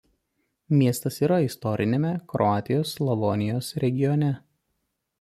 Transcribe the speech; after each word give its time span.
Miestas 0.79 1.19
yra 1.25 1.37
istoriniame 1.49 2.15
Kroatijos 2.33 2.97
Slavonijos 2.97 3.71
regione. 3.87 4.35